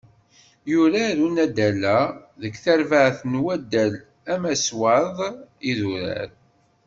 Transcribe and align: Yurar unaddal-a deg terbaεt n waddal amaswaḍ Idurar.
Yurar 0.71 1.17
unaddal-a 1.25 1.99
deg 2.41 2.53
terbaεt 2.63 3.19
n 3.31 3.33
waddal 3.43 3.93
amaswaḍ 4.33 5.15
Idurar. 5.69 6.29